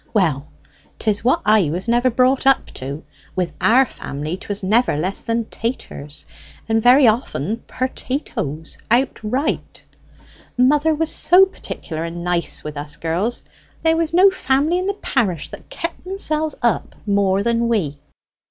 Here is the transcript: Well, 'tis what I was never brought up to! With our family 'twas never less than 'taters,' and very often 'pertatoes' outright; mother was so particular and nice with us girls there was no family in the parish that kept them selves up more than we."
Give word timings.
Well, 0.15 0.47
'tis 0.97 1.23
what 1.23 1.43
I 1.45 1.69
was 1.69 1.87
never 1.87 2.09
brought 2.09 2.47
up 2.47 2.65
to! 2.73 3.03
With 3.35 3.53
our 3.61 3.85
family 3.85 4.35
'twas 4.35 4.63
never 4.63 4.97
less 4.97 5.21
than 5.21 5.45
'taters,' 5.45 6.25
and 6.67 6.81
very 6.81 7.07
often 7.07 7.57
'pertatoes' 7.67 8.79
outright; 8.89 9.83
mother 10.57 10.95
was 10.95 11.13
so 11.13 11.45
particular 11.45 12.03
and 12.03 12.23
nice 12.23 12.63
with 12.63 12.77
us 12.77 12.97
girls 12.97 13.43
there 13.83 13.95
was 13.95 14.11
no 14.11 14.31
family 14.31 14.79
in 14.79 14.87
the 14.87 14.95
parish 14.95 15.49
that 15.49 15.69
kept 15.69 16.03
them 16.03 16.17
selves 16.17 16.55
up 16.63 16.95
more 17.05 17.43
than 17.43 17.67
we." 17.67 17.99